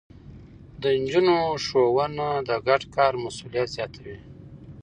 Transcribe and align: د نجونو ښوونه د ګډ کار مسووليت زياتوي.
د 0.81 0.83
نجونو 1.01 1.35
ښوونه 1.65 2.27
د 2.47 2.49
ګډ 2.67 2.81
کار 2.95 3.13
مسووليت 3.23 3.67
زياتوي. 3.75 4.17